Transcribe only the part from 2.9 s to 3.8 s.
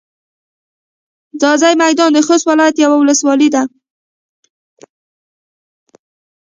ولسوالي ده.